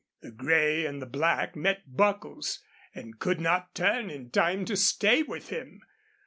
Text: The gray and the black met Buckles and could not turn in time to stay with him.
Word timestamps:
The 0.21 0.31
gray 0.31 0.87
and 0.87 0.99
the 0.99 1.05
black 1.05 1.55
met 1.55 1.95
Buckles 1.95 2.63
and 2.95 3.19
could 3.19 3.39
not 3.39 3.75
turn 3.75 4.09
in 4.09 4.31
time 4.31 4.65
to 4.65 4.75
stay 4.75 5.21
with 5.21 5.49
him. 5.49 5.79